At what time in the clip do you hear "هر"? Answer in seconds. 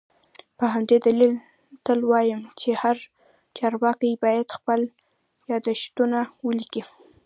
2.81-2.97